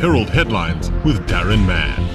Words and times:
Herald 0.00 0.30
headlines 0.30 0.90
with 1.04 1.28
Darren 1.28 1.66
Mann. 1.66 2.08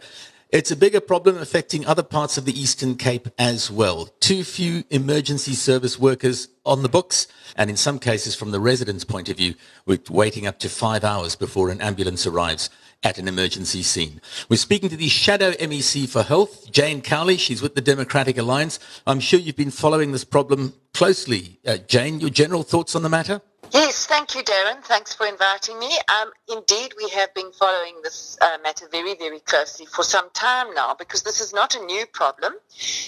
It's 0.52 0.70
a 0.70 0.76
bigger 0.76 1.02
problem 1.02 1.38
affecting 1.38 1.86
other 1.86 2.04
parts 2.04 2.38
of 2.38 2.46
the 2.46 2.58
Eastern 2.58 2.96
Cape 2.96 3.28
as 3.38 3.72
well. 3.72 4.10
Too 4.20 4.44
few 4.44 4.84
emergency 4.92 5.54
service 5.54 5.98
workers 6.00 6.50
on 6.64 6.84
the 6.84 6.90
books, 6.90 7.28
and 7.56 7.70
in 7.70 7.76
some 7.76 7.98
cases, 7.98 8.36
from 8.36 8.52
the 8.52 8.60
residents' 8.60 9.04
point 9.04 9.28
of 9.28 9.38
view, 9.38 9.56
we're 9.88 10.00
waiting 10.08 10.46
up 10.46 10.60
to 10.60 10.70
five 10.70 11.04
hours 11.04 11.36
before 11.36 11.72
an 11.72 11.82
ambulance 11.82 12.28
arrives 12.28 12.70
at 13.04 13.18
an 13.18 13.28
emergency 13.28 13.82
scene. 13.82 14.22
We're 14.48 14.58
speaking 14.58 14.90
to 14.90 14.96
the 14.96 15.10
Shadow 15.10 15.52
MEC 15.54 16.08
for 16.08 16.22
Health, 16.22 16.72
Jane 16.72 17.02
Cowley. 17.02 17.38
She's 17.38 17.62
with 17.62 17.76
the 17.76 17.82
Democratic 17.82 18.38
Alliance. 18.38 18.80
I'm 19.06 19.20
sure 19.20 19.40
you've 19.40 19.56
been 19.56 19.72
following 19.72 20.12
this 20.12 20.24
problem 20.24 20.74
closely. 20.94 21.60
Uh, 21.66 21.78
Jane, 21.78 22.20
your 22.20 22.30
general 22.30 22.64
thoughts 22.64 22.96
on 22.96 23.02
the 23.02 23.10
matter? 23.10 23.42
Yes, 23.72 24.06
thank 24.06 24.36
you, 24.36 24.44
Darren. 24.44 24.82
Thanks 24.84 25.14
for 25.14 25.26
inviting 25.28 25.78
me. 25.80 25.92
Um, 26.22 26.32
indeed, 26.48 26.94
we 26.98 27.10
have 27.10 27.34
been 27.34 27.52
following 27.52 27.96
this 28.04 28.38
uh, 28.42 28.58
matter 28.64 28.88
very, 28.90 29.16
very 29.16 29.42
closely 29.42 29.86
for 29.86 30.04
some 30.04 30.30
time 30.34 30.74
now 30.74 30.94
because 30.94 31.24
this 31.24 31.42
is 31.42 31.54
not 31.54 31.76
a 31.76 31.84
new 31.86 32.06
problem. 32.06 32.54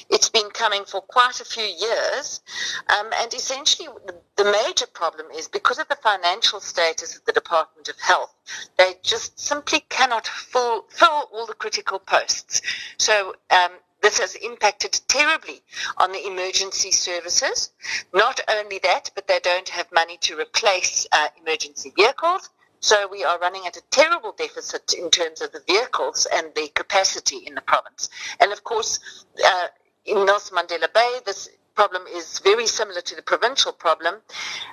It's 0.09 0.29
been 0.29 0.49
coming 0.49 0.83
for 0.83 0.99
quite 1.01 1.39
a 1.39 1.45
few 1.45 1.63
years. 1.63 2.41
Um, 2.89 3.07
and 3.21 3.33
essentially, 3.33 3.87
the 4.35 4.43
major 4.65 4.87
problem 4.87 5.27
is 5.33 5.47
because 5.47 5.79
of 5.79 5.87
the 5.87 5.95
financial 5.95 6.59
status 6.59 7.15
of 7.15 7.23
the 7.25 7.33
Department 7.33 7.87
of 7.87 7.99
Health, 7.99 8.33
they 8.77 8.95
just 9.03 9.39
simply 9.39 9.81
cannot 9.89 10.27
fill, 10.27 10.85
fill 10.89 11.29
all 11.33 11.45
the 11.45 11.53
critical 11.53 11.99
posts. 11.99 12.61
So 12.97 13.35
um, 13.51 13.71
this 14.07 14.19
has 14.19 14.35
impacted 14.35 14.97
terribly 15.09 15.61
on 15.97 16.13
the 16.13 16.27
emergency 16.27 16.91
services. 16.91 17.71
Not 18.13 18.39
only 18.47 18.79
that, 18.83 19.11
but 19.15 19.27
they 19.27 19.39
don't 19.39 19.67
have 19.67 19.91
money 19.91 20.15
to 20.21 20.39
replace 20.39 21.05
uh, 21.11 21.27
emergency 21.41 21.91
vehicles. 21.93 22.49
So 22.79 23.09
we 23.11 23.25
are 23.25 23.37
running 23.39 23.67
at 23.67 23.75
a 23.75 23.81
terrible 23.91 24.31
deficit 24.31 24.93
in 24.93 25.09
terms 25.09 25.41
of 25.41 25.51
the 25.51 25.61
vehicles 25.67 26.25
and 26.33 26.55
the 26.55 26.69
capacity 26.69 27.39
in 27.45 27.55
the 27.55 27.59
province. 27.59 28.07
And 28.39 28.53
of 28.53 28.63
course, 28.63 29.25
uh, 29.45 29.67
in 30.05 30.25
Nelson 30.25 30.55
Mandela 30.55 30.93
Bay, 30.93 31.19
this 31.25 31.49
problem 31.77 32.07
is 32.11 32.39
very 32.39 32.65
similar 32.65 33.01
to 33.01 33.15
the 33.15 33.21
provincial 33.21 33.71
problem, 33.71 34.15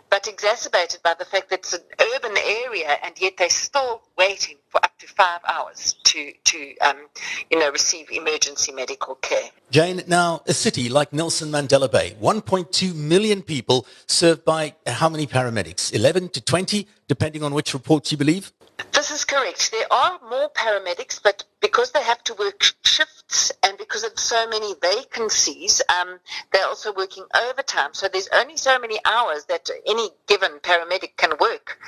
but 0.09 0.27
exacerbated 0.27 1.01
by 1.05 1.13
the 1.19 1.27
fact 1.27 1.51
that 1.51 1.59
it's 1.59 1.75
an 1.75 1.83
urban 2.15 2.35
area 2.65 2.97
and 3.05 3.13
yet 3.21 3.35
they're 3.37 3.51
still 3.51 4.01
waiting 4.17 4.57
for 4.71 4.83
up 4.83 4.99
to 4.99 5.07
five 5.07 5.41
hours 5.47 5.97
to, 6.05 6.33
to 6.45 6.75
um, 6.79 6.97
you 7.51 7.59
know, 7.59 7.71
receive 7.71 8.11
emergency 8.11 8.73
medical 8.73 9.17
care. 9.17 9.51
Jane, 9.71 10.01
now 10.07 10.41
a 10.47 10.55
city 10.55 10.89
like 10.89 11.13
Nelson 11.13 11.51
Mandela 11.51 11.93
Bay, 11.93 12.17
1.2 12.23 12.95
million 12.95 13.43
people 13.43 13.87
served 14.07 14.43
by 14.47 14.75
how 14.87 15.11
many 15.11 15.27
paramedics? 15.27 15.93
11 15.93 16.31
to 16.31 16.41
20, 16.41 16.89
depending 17.07 17.43
on 17.43 17.53
which 17.53 17.75
reports 17.75 18.13
you 18.13 18.17
believe? 18.17 18.51
This 18.93 19.11
is 19.11 19.25
correct. 19.25 19.71
There 19.71 19.93
are 19.93 20.19
more 20.29 20.51
paramedics, 20.51 21.21
but 21.23 21.45
because 21.61 21.93
they 21.93 22.03
have 22.03 22.23
to 22.25 22.35
work 22.35 22.63
shifts 22.85 23.53
and 23.63 23.79
because 23.79 24.03
of 24.05 24.19
so 24.19 24.49
many 24.49 24.75
vacancies, 24.81 25.83
um, 25.89 26.19
they're 26.53 26.67
also 26.67 26.93
working 26.93 27.25
overtime. 27.35 27.95
So 27.95 28.09
there's 28.09 28.29
only 28.33 28.57
so 28.57 28.79
many 28.79 28.99
hours 29.05 29.45
that 29.47 29.71
any 29.87 30.11
given 30.27 30.59
paramedic 30.61 31.17
can 31.17 31.33
work. 31.39 31.79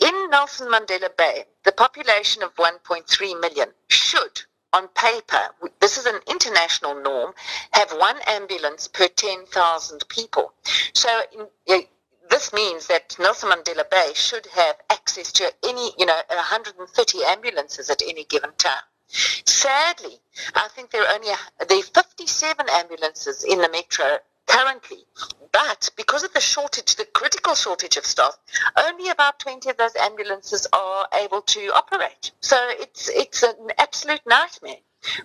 In 0.00 0.30
Nelson 0.30 0.68
Mandela 0.68 1.14
Bay, 1.16 1.44
the 1.64 1.72
population 1.72 2.42
of 2.42 2.54
1.3 2.56 3.40
million 3.40 3.68
should 3.88 4.42
on 4.72 4.88
paper, 4.88 5.50
this 5.80 5.98
is 5.98 6.06
an 6.06 6.20
international 6.28 6.94
norm, 6.94 7.34
have 7.72 7.92
one 7.92 8.16
ambulance 8.26 8.88
per 8.88 9.06
10,000 9.06 10.08
people. 10.08 10.52
So 10.94 11.22
in, 11.66 11.82
this 12.32 12.50
means 12.54 12.86
that 12.86 13.14
Nelson 13.18 13.50
Mandela 13.50 13.88
Bay 13.90 14.12
should 14.14 14.46
have 14.46 14.76
access 14.88 15.32
to 15.32 15.52
any, 15.62 15.92
you 15.98 16.06
know, 16.06 16.18
130 16.28 17.24
ambulances 17.24 17.90
at 17.90 18.00
any 18.00 18.24
given 18.24 18.52
time. 18.56 18.82
Sadly, 19.08 20.18
I 20.54 20.68
think 20.68 20.90
there 20.90 21.02
are 21.02 21.14
only 21.14 21.28
there 21.68 21.78
are 21.78 21.82
57 21.82 22.66
ambulances 22.72 23.44
in 23.44 23.58
the 23.58 23.68
metro 23.68 24.16
currently, 24.46 25.04
but 25.52 25.90
because 25.94 26.24
of 26.24 26.32
the 26.32 26.40
shortage, 26.40 26.96
the 26.96 27.04
critical 27.04 27.54
shortage 27.54 27.98
of 27.98 28.06
staff, 28.06 28.38
only 28.78 29.10
about 29.10 29.38
20 29.38 29.68
of 29.68 29.76
those 29.76 29.94
ambulances 29.96 30.66
are 30.72 31.08
able 31.12 31.42
to 31.42 31.70
operate. 31.74 32.32
So 32.40 32.56
it's 32.70 33.10
it's 33.10 33.42
an 33.42 33.72
absolute 33.76 34.22
nightmare 34.26 34.80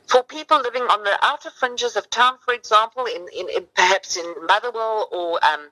for 0.08 0.24
people 0.24 0.60
living 0.62 0.84
on 0.84 1.04
the 1.04 1.18
outer 1.22 1.50
fringes 1.52 1.96
of 1.96 2.10
town, 2.10 2.38
for 2.44 2.54
example, 2.54 3.06
in, 3.06 3.28
in, 3.36 3.50
in 3.50 3.66
perhaps 3.76 4.18
in 4.18 4.26
Motherwell 4.48 5.08
or 5.12 5.40
um, 5.46 5.68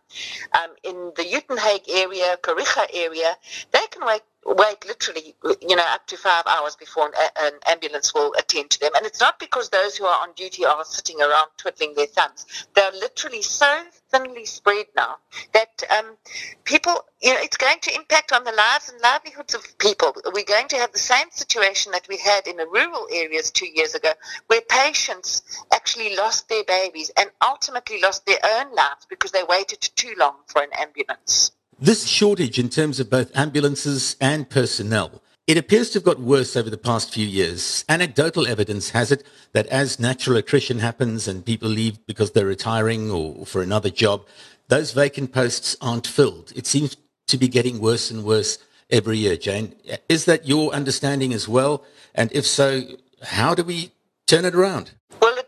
um, 0.54 0.70
in 0.84 1.12
the 1.16 1.24
Uitenhage 1.24 1.90
area, 1.90 2.38
Kariega 2.42 2.86
area, 2.94 3.36
they 3.72 3.86
can 3.92 4.06
wait 4.06 4.22
wait 4.46 4.86
literally, 4.86 5.36
you 5.62 5.76
know, 5.76 5.86
up 5.88 6.06
to 6.06 6.18
five 6.18 6.44
hours 6.46 6.76
before 6.76 7.08
an, 7.08 7.14
an, 7.42 7.54
ambulance 7.66 8.14
will 8.14 8.32
attend 8.38 8.70
to 8.70 8.80
them. 8.80 8.92
And 8.96 9.06
it's 9.06 9.20
not 9.20 9.40
because 9.40 9.70
those 9.70 9.98
who 9.98 10.06
are 10.06 10.22
on 10.22 10.34
duty 10.34 10.64
are 10.64 10.86
sitting 10.86 11.20
around 11.20 11.50
twiddling 11.58 11.96
their 11.96 12.06
thumbs. 12.06 12.46
They're 12.76 12.92
literally 12.92 13.42
so 13.42 13.84
thinly 14.12 14.46
spread 14.46 14.86
now 14.96 15.18
that 15.54 15.84
um, 15.90 16.16
people, 16.64 16.94
you 17.22 17.34
know, 17.34 17.40
it's 17.42 17.58
going 17.58 17.80
to 17.82 17.96
impact 17.96 18.32
on 18.34 18.44
the 18.44 18.52
lives 18.52 18.90
and 18.90 19.02
livelihoods 19.02 19.56
of 19.56 19.78
people. 19.80 20.14
We're 20.32 20.46
going 20.46 20.68
to 20.70 20.78
have 20.78 20.92
the 20.92 21.00
same 21.00 21.32
situation 21.32 21.92
that 21.94 22.08
we 22.08 22.18
had 22.18 22.46
in 22.46 22.58
the 22.58 22.68
rural 22.68 23.08
areas 23.12 23.50
two 23.50 23.68
years 23.68 23.96
ago, 23.96 24.12
where 24.48 24.62
patients 24.70 25.42
actually 25.74 26.16
lost 26.16 26.50
their 26.50 26.64
babies 26.66 27.10
and 27.18 27.32
ultimately 27.44 28.00
lost 28.00 28.28
their 28.28 28.40
own 28.44 28.76
lives 28.76 29.08
because 29.10 29.32
they 29.32 29.44
waited 29.44 29.82
too 29.82 30.14
long 30.20 30.36
for 30.48 30.62
an 30.62 30.70
ambulance. 30.74 31.52
This 31.80 32.08
shortage 32.08 32.58
in 32.58 32.70
terms 32.70 33.02
of 33.02 33.10
both 33.10 33.36
ambulances 33.36 34.16
and 34.22 34.50
personnel, 34.50 35.22
it 35.46 35.58
appears 35.58 35.90
to 35.90 35.98
have 35.98 36.06
got 36.06 36.22
worse 36.22 36.56
over 36.56 36.70
the 36.70 36.78
past 36.78 37.14
few 37.14 37.28
years. 37.28 37.84
Anecdotal 37.90 38.48
evidence 38.48 38.92
has 38.92 39.12
it 39.12 39.26
that 39.52 39.68
as 39.68 40.00
natural 40.00 40.38
attrition 40.38 40.80
happens 40.80 41.28
and 41.28 41.46
people 41.46 41.68
leave 41.68 41.98
because 42.06 42.32
they're 42.32 42.46
retiring 42.46 43.12
or 43.12 43.46
for 43.46 43.62
another 43.62 43.90
job, 43.90 44.26
those 44.70 44.94
vacant 44.94 45.34
posts 45.34 45.76
aren't 45.82 46.08
filled. 46.08 46.54
It 46.56 46.66
seems 46.66 46.96
to 47.28 47.38
be 47.38 47.50
getting 47.50 47.82
worse 47.82 48.10
and 48.10 48.24
worse 48.24 48.58
every 48.90 49.18
year, 49.18 49.36
Jane. 49.36 49.76
Is 50.08 50.24
that 50.26 50.48
your 50.48 50.72
understanding 50.72 51.34
as 51.34 51.50
well? 51.50 51.84
And 52.14 52.32
if 52.32 52.46
so, 52.46 52.84
how 53.22 53.54
do 53.54 53.66
we 53.66 53.92
turn 54.28 54.46
it 54.46 54.56
around? 54.56 54.92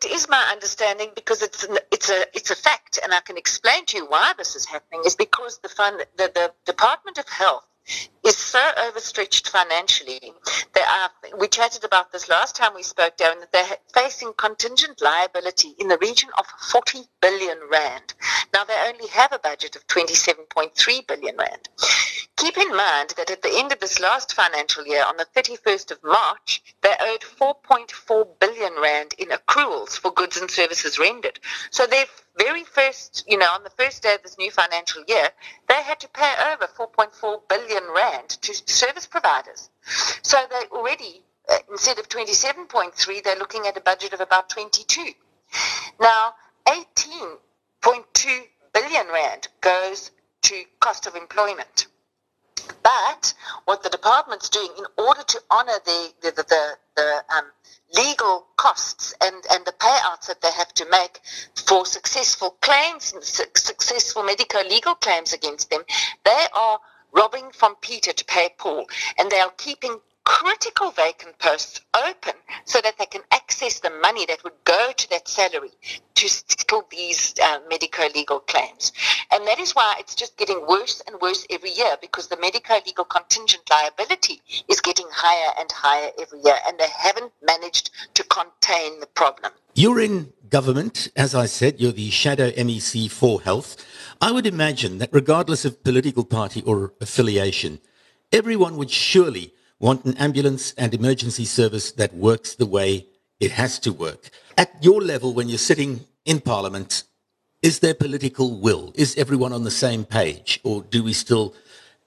It 0.03 0.11
is 0.11 0.29
my 0.29 0.49
understanding 0.51 1.09
because 1.15 1.41
it's 1.41 1.63
an, 1.63 1.77
it's 1.91 2.09
a 2.09 2.25
it's 2.35 2.51
a 2.51 2.55
fact, 2.55 2.99
and 3.03 3.13
I 3.13 3.21
can 3.21 3.37
explain 3.37 3.85
to 3.87 3.97
you 3.97 4.05
why 4.07 4.33
this 4.37 4.55
is 4.55 4.65
happening. 4.65 5.01
Is 5.05 5.15
because 5.15 5.59
the 5.59 5.69
fund, 5.69 6.05
the, 6.17 6.31
the 6.33 6.53
Department 6.65 7.17
of 7.17 7.27
Health 7.29 7.66
is 8.25 8.37
so 8.37 8.61
overstretched 8.85 9.49
financially. 9.49 10.33
They 10.73 10.81
are, 10.81 11.09
we 11.39 11.47
chatted 11.47 11.83
about 11.83 12.11
this 12.11 12.29
last 12.29 12.55
time 12.55 12.73
we 12.75 12.83
spoke, 12.83 13.17
Darren, 13.17 13.39
that 13.39 13.51
they're 13.51 13.77
facing 13.93 14.33
contingent 14.37 15.01
liability 15.01 15.75
in 15.79 15.87
the 15.87 15.97
region 15.99 16.29
of 16.37 16.45
40 16.71 17.03
billion 17.21 17.57
rand. 17.71 18.13
Now 18.53 18.65
they 18.65 18.75
only 18.87 19.07
have 19.07 19.31
a 19.31 19.39
budget 19.39 19.75
of 19.75 19.87
27.3 19.87 21.07
billion 21.07 21.37
rand. 21.37 21.69
Keep 22.37 22.57
in 22.57 22.75
mind 22.75 23.13
that 23.17 23.31
at 23.31 23.41
the 23.41 23.57
end 23.57 23.71
of 23.71 23.79
this 23.79 23.99
last 23.99 24.33
financial 24.33 24.85
year, 24.85 25.03
on 25.03 25.17
the 25.17 25.25
31st 25.35 25.91
of 25.91 26.03
March, 26.03 26.61
they 26.81 26.93
owed 26.99 27.21
4.4 27.21 28.27
billion 28.39 28.73
rand 28.79 29.15
in 29.17 29.29
accruals 29.29 29.97
for 29.97 30.11
goods 30.11 30.37
and 30.37 30.51
services 30.51 30.99
rendered. 30.99 31.39
So 31.71 31.87
their 31.87 32.05
very 32.37 32.63
first, 32.63 33.25
you 33.27 33.37
know, 33.37 33.49
on 33.53 33.63
the 33.63 33.69
first 33.71 34.03
day 34.03 34.15
of 34.15 34.23
this 34.23 34.37
new 34.37 34.51
financial 34.51 35.03
year, 35.07 35.29
they 35.67 35.81
had 35.81 35.99
to 36.01 36.07
pay 36.09 36.33
over 36.51 36.67
4.4 36.67 37.41
billion 37.49 37.83
rand 37.95 38.29
to 38.29 38.53
service 38.65 39.07
providers. 39.07 39.69
So 40.21 40.37
they 40.49 40.67
already, 40.71 41.23
uh, 41.49 41.57
instead 41.69 41.99
of 41.99 42.09
27.3, 42.09 43.23
they're 43.23 43.37
looking 43.37 43.65
at 43.67 43.77
a 43.77 43.81
budget 43.81 44.13
of 44.13 44.21
about 44.21 44.49
22. 44.49 45.13
Now, 45.99 46.33
18.2 46.67 48.41
billion 48.73 49.07
rand 49.07 49.47
goes 49.61 50.11
to 50.43 50.63
cost 50.79 51.07
of 51.07 51.15
employment. 51.15 51.87
But 52.83 53.33
what 53.65 53.83
the 53.83 53.89
department's 53.89 54.49
doing 54.49 54.71
in 54.77 54.85
order 54.97 55.23
to 55.23 55.41
honor 55.51 55.79
the, 55.85 56.13
the, 56.21 56.31
the, 56.31 56.43
the, 56.43 56.77
the 56.95 57.23
um, 57.35 57.45
legal 57.95 58.47
costs 58.57 59.13
and, 59.21 59.35
and 59.51 59.65
the 59.65 59.73
payouts 59.73 60.27
that 60.27 60.41
they 60.41 60.51
have 60.51 60.73
to 60.75 60.85
make 60.89 61.19
for 61.65 61.85
successful 61.85 62.57
claims, 62.61 63.13
successful 63.21 64.23
medico 64.23 64.59
legal 64.63 64.95
claims 64.95 65.33
against 65.33 65.69
them, 65.69 65.83
they 66.23 66.45
are 66.53 66.79
robbing 67.13 67.51
from 67.51 67.75
Peter 67.81 68.13
to 68.13 68.25
pay 68.25 68.49
Paul. 68.57 68.85
And 69.17 69.29
they 69.31 69.39
are 69.39 69.51
keeping 69.57 69.99
critical 70.27 70.91
vacant 70.91 71.39
posts 71.39 71.79
open 71.95 72.33
so 72.65 72.81
that 72.81 72.97
they 72.97 73.05
can 73.05 73.21
access 73.31 73.79
the 73.79 73.89
money 74.01 74.25
that 74.25 74.43
would 74.43 74.59
go 74.65 74.91
to 74.97 75.09
that 75.09 75.25
salary 75.25 75.71
to 76.15 76.27
settle 76.27 76.85
these 76.91 77.33
uh, 77.41 77.59
medico-legal 77.69 78.41
claims. 78.41 78.91
And 79.31 79.47
that 79.47 79.57
is 79.57 79.71
why 79.71 79.95
it's 79.99 80.15
just 80.15 80.35
getting 80.35 80.67
worse 80.67 81.01
and 81.07 81.15
worse 81.21 81.47
every 81.49 81.71
year 81.71 81.95
because 82.01 82.27
the 82.27 82.35
medico-legal 82.41 83.05
contingent 83.05 83.63
liability 83.69 84.41
is 84.67 84.81
getting 84.81 85.05
higher 85.09 85.53
and 85.57 85.71
higher 85.71 86.11
every 86.19 86.41
year 86.43 86.57
and 86.67 86.77
they 86.77 86.89
haven't 86.89 87.31
managed 87.41 87.91
to 88.15 88.23
contain 88.25 88.99
the 88.99 89.07
problem. 89.07 89.53
You're 89.75 90.01
in 90.01 90.33
government, 90.49 91.07
as 91.15 91.35
I 91.35 91.45
said, 91.45 91.79
you're 91.79 91.93
the 91.93 92.09
shadow 92.09 92.51
MEC 92.51 93.09
for 93.09 93.39
health. 93.39 93.77
I 94.19 94.33
would 94.33 94.45
imagine 94.45 94.97
that 94.97 95.09
regardless 95.13 95.63
of 95.63 95.85
political 95.85 96.25
party 96.25 96.63
or 96.63 96.91
affiliation, 96.99 97.79
everyone 98.33 98.75
would 98.75 98.91
surely 98.91 99.53
want 99.79 100.05
an 100.05 100.17
ambulance 100.17 100.73
and 100.77 100.93
emergency 100.93 101.45
service 101.45 101.91
that 101.93 102.13
works 102.13 102.55
the 102.55 102.65
way 102.65 103.05
it 103.39 103.51
has 103.51 103.79
to 103.79 103.93
work. 103.93 104.29
At 104.57 104.83
your 104.83 105.01
level, 105.01 105.33
when 105.33 105.49
you're 105.49 105.57
sitting 105.57 106.05
in 106.25 106.41
Parliament, 106.41 107.03
is 107.61 107.79
there 107.79 107.93
political 107.93 108.59
will? 108.59 108.91
Is 108.95 109.15
everyone 109.17 109.53
on 109.53 109.63
the 109.63 109.71
same 109.71 110.05
page? 110.05 110.59
Or 110.63 110.81
do 110.81 111.03
we 111.03 111.13
still 111.13 111.53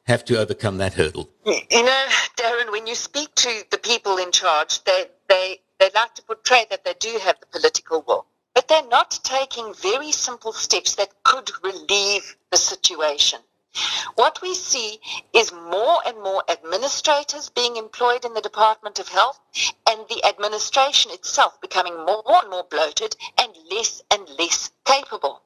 have 0.05 0.25
to 0.27 0.39
overcome 0.39 0.79
that 0.79 0.95
hurdle? 0.95 1.29
You 1.47 1.85
know, 1.85 2.07
Darren, 2.37 2.73
when 2.73 2.87
you 2.87 2.95
speak 2.95 3.35
to 3.37 3.63
the 3.71 3.79
people 3.79 4.17
in 4.17 4.33
charge, 4.33 4.83
they, 4.85 5.07
they, 5.29 5.61
they 5.79 5.91
like 5.95 6.15
to 6.15 6.23
portray 6.23 6.67
that 6.71 6.85
they 6.85 6.95
do 6.99 7.19
have 7.23 7.39
the 7.41 7.47
political 7.47 8.05
will. 8.07 8.27
But 8.55 8.67
they're 8.67 8.87
not 8.89 9.19
taking 9.23 9.73
very 9.75 10.11
simple 10.11 10.53
steps 10.53 10.97
that 10.97 11.11
could 11.23 11.51
relieve 11.63 12.37
the 12.51 12.57
situation. 12.57 13.41
What 14.17 14.43
we 14.43 14.55
see 14.55 15.01
is 15.33 15.53
more 15.53 16.03
and 16.05 16.21
more 16.21 16.43
administrators 16.49 17.51
being 17.51 17.77
employed 17.77 18.25
in 18.25 18.35
the 18.35 18.41
Department 18.41 18.99
of 18.99 19.09
Health 19.09 19.39
and 19.89 20.09
the 20.09 20.25
administration 20.25 21.13
itself 21.13 21.61
becoming 21.61 21.97
more 22.05 22.25
and 22.27 22.51
more 22.51 22.65
bloated 22.65 23.17
and 23.39 23.57
less 23.71 24.03
and 24.11 24.29
less 24.39 24.71
capable. 24.85 25.43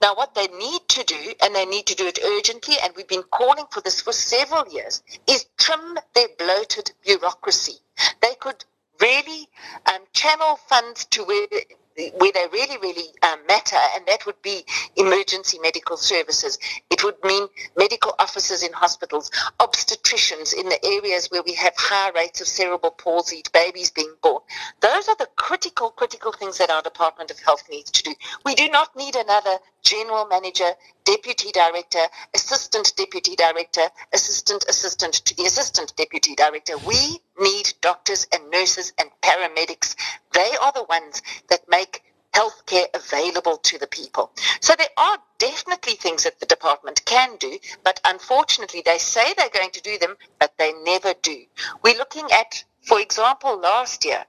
Now, 0.00 0.14
what 0.14 0.34
they 0.34 0.46
need 0.46 0.88
to 0.88 1.04
do, 1.04 1.34
and 1.42 1.54
they 1.54 1.66
need 1.66 1.86
to 1.86 1.94
do 1.94 2.06
it 2.06 2.18
urgently, 2.22 2.76
and 2.82 2.94
we've 2.94 3.08
been 3.08 3.24
calling 3.24 3.66
for 3.70 3.80
this 3.80 4.00
for 4.00 4.12
several 4.12 4.68
years, 4.72 5.02
is 5.26 5.46
trim 5.56 5.98
their 6.14 6.28
bloated 6.38 6.92
bureaucracy. 7.02 7.80
They 8.20 8.34
could 8.36 8.64
really 9.00 9.48
um, 9.86 10.02
channel 10.12 10.56
funds 10.68 11.06
to 11.06 11.24
where 11.24 11.46
where 11.96 12.32
they 12.32 12.46
really, 12.52 12.76
really 12.78 13.08
um, 13.22 13.38
matter, 13.46 13.76
and 13.94 14.04
that 14.06 14.26
would 14.26 14.40
be 14.42 14.64
emergency 14.96 15.58
medical 15.60 15.96
services. 15.96 16.58
It 16.90 17.04
would 17.04 17.16
mean 17.22 17.46
medical 17.76 18.14
officers 18.18 18.62
in 18.62 18.72
hospitals, 18.72 19.30
obstetricians 19.60 20.54
in 20.54 20.68
the 20.68 20.84
areas 20.84 21.28
where 21.30 21.42
we 21.42 21.54
have 21.54 21.72
high 21.76 22.10
rates 22.10 22.40
of 22.40 22.48
cerebral 22.48 22.92
palsy, 22.92 23.42
babies 23.52 23.90
being 23.90 24.12
born. 24.22 24.42
Those 24.80 25.08
are 25.08 25.16
the 25.16 25.28
critical, 25.36 25.90
critical 25.90 26.32
things 26.32 26.58
that 26.58 26.70
our 26.70 26.82
Department 26.82 27.30
of 27.30 27.38
Health 27.40 27.64
needs 27.70 27.90
to 27.92 28.02
do. 28.02 28.14
We 28.44 28.54
do 28.54 28.68
not 28.68 28.96
need 28.96 29.14
another 29.14 29.58
general 29.82 30.26
manager, 30.26 30.70
deputy 31.04 31.52
director, 31.52 32.00
assistant 32.34 32.92
deputy 32.96 33.36
director, 33.36 33.82
assistant 34.12 34.64
assistant 34.68 35.14
to 35.14 35.36
the 35.36 35.44
assistant 35.44 35.94
deputy 35.96 36.34
director. 36.34 36.76
We 36.78 37.20
need 37.38 37.72
doctors 37.80 38.26
and 38.32 38.50
nurses 38.50 38.92
and 38.98 39.10
paramedics. 39.22 39.96
They 40.32 40.50
are 40.60 40.72
the 40.72 40.84
ones 40.84 41.22
that 41.48 41.68
make 41.68 42.02
healthcare 42.34 42.86
available 42.94 43.56
to 43.58 43.78
the 43.78 43.86
people. 43.86 44.32
So 44.60 44.74
there 44.76 44.86
are 44.96 45.18
definitely 45.38 45.94
things 45.94 46.24
that 46.24 46.40
the 46.40 46.46
department 46.46 47.04
can 47.04 47.36
do, 47.36 47.58
but 47.84 48.00
unfortunately 48.04 48.82
they 48.84 48.98
say 48.98 49.32
they're 49.36 49.48
going 49.50 49.70
to 49.70 49.82
do 49.82 49.98
them, 49.98 50.16
but 50.40 50.52
they 50.58 50.72
never 50.82 51.14
do. 51.22 51.44
We're 51.82 51.96
looking 51.96 52.26
at, 52.32 52.64
for 52.82 53.00
example, 53.00 53.58
last 53.58 54.04
year, 54.04 54.24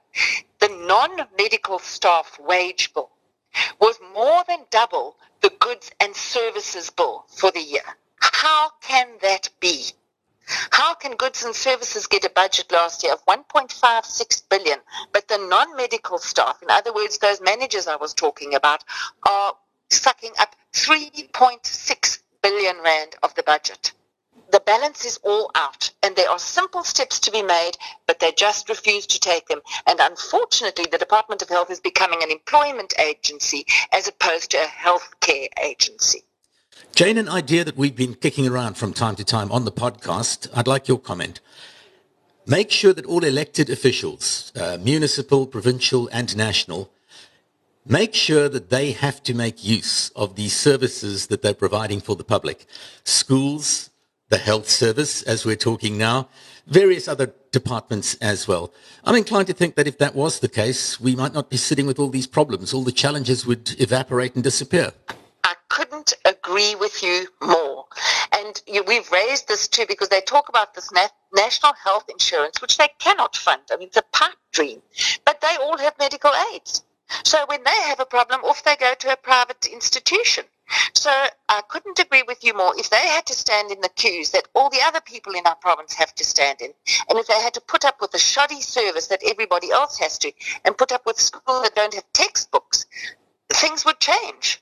the 0.60 0.68
non-medical 0.68 1.80
staff 1.80 2.38
wage 2.38 2.94
bill 2.94 3.10
was 3.80 3.98
more 4.14 4.44
than 4.46 4.60
double 4.70 5.16
the 5.40 5.52
goods 5.60 5.90
and 6.00 6.14
services 6.14 6.90
bill 6.90 7.24
for 7.28 7.50
the 7.50 7.62
year. 7.62 7.96
How 8.20 8.70
can 8.82 9.08
that 9.22 9.48
be? 9.60 9.86
How 10.70 10.94
can 10.94 11.16
goods 11.16 11.42
and 11.44 11.54
services 11.54 12.06
get 12.06 12.24
a 12.24 12.30
budget 12.30 12.70
last 12.70 13.02
year 13.02 13.12
of 13.12 13.24
1.56 13.26 14.42
billion, 14.48 14.78
but 15.12 15.26
the 15.26 15.38
non-medical 15.38 16.18
staff, 16.18 16.62
in 16.62 16.70
other 16.70 16.92
words, 16.92 17.18
those 17.18 17.40
managers 17.40 17.88
I 17.88 17.96
was 17.96 18.14
talking 18.14 18.54
about, 18.54 18.84
are 19.28 19.54
sucking 19.90 20.32
up 20.38 20.54
3.6 20.72 22.18
billion 22.42 22.76
rand 22.80 23.16
of 23.22 23.34
the 23.34 23.42
budget? 23.42 23.92
The 24.52 24.60
balance 24.60 25.04
is 25.04 25.18
all 25.24 25.50
out, 25.56 25.90
and 26.04 26.14
there 26.14 26.30
are 26.30 26.38
simple 26.38 26.84
steps 26.84 27.18
to 27.20 27.32
be 27.32 27.42
made, 27.42 27.76
but 28.06 28.20
they 28.20 28.30
just 28.30 28.68
refuse 28.68 29.06
to 29.08 29.18
take 29.18 29.48
them. 29.48 29.60
And 29.86 29.98
unfortunately, 29.98 30.86
the 30.86 30.98
Department 30.98 31.42
of 31.42 31.48
Health 31.48 31.70
is 31.72 31.80
becoming 31.80 32.22
an 32.22 32.30
employment 32.30 32.94
agency 32.98 33.66
as 33.92 34.06
opposed 34.06 34.52
to 34.52 34.58
a 34.58 34.66
healthcare 34.66 35.48
agency. 35.60 36.24
Jane, 36.96 37.18
an 37.18 37.28
idea 37.28 37.62
that 37.62 37.76
we've 37.76 37.94
been 37.94 38.14
kicking 38.14 38.48
around 38.48 38.78
from 38.78 38.94
time 38.94 39.16
to 39.16 39.22
time 39.22 39.52
on 39.52 39.66
the 39.66 39.70
podcast. 39.70 40.48
I'd 40.54 40.66
like 40.66 40.88
your 40.88 40.98
comment. 40.98 41.40
Make 42.46 42.70
sure 42.70 42.94
that 42.94 43.04
all 43.04 43.22
elected 43.22 43.68
officials, 43.68 44.50
uh, 44.56 44.78
municipal, 44.80 45.46
provincial, 45.46 46.08
and 46.10 46.34
national, 46.34 46.90
make 47.84 48.14
sure 48.14 48.48
that 48.48 48.70
they 48.70 48.92
have 48.92 49.22
to 49.24 49.34
make 49.34 49.62
use 49.62 50.08
of 50.16 50.36
the 50.36 50.48
services 50.48 51.26
that 51.26 51.42
they're 51.42 51.52
providing 51.52 52.00
for 52.00 52.16
the 52.16 52.24
public. 52.24 52.64
Schools, 53.04 53.90
the 54.30 54.38
health 54.38 54.70
service, 54.70 55.20
as 55.20 55.44
we're 55.44 55.54
talking 55.54 55.98
now, 55.98 56.30
various 56.66 57.08
other 57.08 57.34
departments 57.52 58.14
as 58.22 58.48
well. 58.48 58.72
I'm 59.04 59.16
inclined 59.16 59.48
to 59.48 59.52
think 59.52 59.74
that 59.74 59.86
if 59.86 59.98
that 59.98 60.14
was 60.14 60.40
the 60.40 60.48
case, 60.48 60.98
we 60.98 61.14
might 61.14 61.34
not 61.34 61.50
be 61.50 61.58
sitting 61.58 61.86
with 61.86 61.98
all 61.98 62.08
these 62.08 62.26
problems. 62.26 62.72
All 62.72 62.84
the 62.84 62.90
challenges 62.90 63.44
would 63.44 63.78
evaporate 63.78 64.34
and 64.34 64.42
disappear. 64.42 64.94
Agree 66.46 66.76
with 66.76 67.02
you 67.02 67.26
more. 67.42 67.86
And 68.32 68.62
you, 68.68 68.84
we've 68.84 69.10
raised 69.10 69.48
this 69.48 69.66
too 69.66 69.84
because 69.88 70.10
they 70.10 70.20
talk 70.20 70.48
about 70.48 70.74
this 70.74 70.92
nat- 70.92 71.12
national 71.34 71.72
health 71.72 72.04
insurance, 72.08 72.62
which 72.62 72.78
they 72.78 72.88
cannot 73.00 73.34
fund. 73.34 73.62
I 73.72 73.76
mean, 73.76 73.88
it's 73.88 73.96
a 73.96 74.04
pipe 74.12 74.36
dream. 74.52 74.80
But 75.24 75.40
they 75.40 75.56
all 75.60 75.76
have 75.76 75.98
medical 75.98 76.30
aids. 76.54 76.84
So 77.24 77.44
when 77.46 77.64
they 77.64 77.82
have 77.82 77.98
a 77.98 78.06
problem, 78.06 78.42
off 78.42 78.62
they 78.62 78.76
go 78.76 78.94
to 78.94 79.12
a 79.12 79.16
private 79.16 79.66
institution. 79.66 80.44
So 80.94 81.10
I 81.48 81.62
couldn't 81.68 81.98
agree 81.98 82.22
with 82.22 82.44
you 82.44 82.54
more. 82.54 82.78
If 82.78 82.90
they 82.90 83.08
had 83.08 83.26
to 83.26 83.34
stand 83.34 83.72
in 83.72 83.80
the 83.80 83.88
queues 83.88 84.30
that 84.30 84.46
all 84.54 84.70
the 84.70 84.82
other 84.86 85.00
people 85.00 85.34
in 85.34 85.46
our 85.48 85.56
province 85.56 85.94
have 85.94 86.14
to 86.14 86.24
stand 86.24 86.60
in, 86.60 86.72
and 87.08 87.18
if 87.18 87.26
they 87.26 87.40
had 87.40 87.54
to 87.54 87.60
put 87.60 87.84
up 87.84 88.00
with 88.00 88.12
the 88.12 88.18
shoddy 88.18 88.60
service 88.60 89.08
that 89.08 89.20
everybody 89.26 89.72
else 89.72 89.98
has 89.98 90.16
to, 90.18 90.32
and 90.64 90.78
put 90.78 90.92
up 90.92 91.06
with 91.06 91.18
schools 91.20 91.62
that 91.62 91.74
don't 91.74 91.94
have 91.94 92.04
textbooks, 92.12 92.86
things 93.52 93.84
would 93.84 93.98
change. 93.98 94.60